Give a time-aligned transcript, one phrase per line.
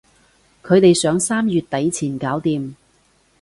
[0.63, 2.73] 佢哋想三月底前搞掂